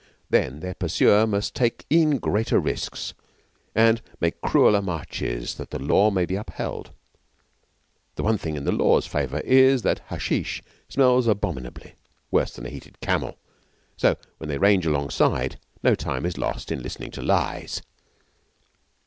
[0.31, 3.13] Then their pursuer must take e'en greater risks
[3.75, 6.89] and make crueller marches that the Law may be upheld.
[8.15, 11.93] The one thing in the Law's favour is that hashish smells abominably
[12.31, 13.37] worse than a heated camel
[13.95, 17.83] so, when they range alongside, no time is lost in listening to lies.